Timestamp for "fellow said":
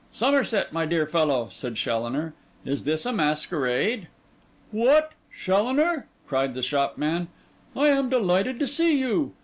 1.05-1.75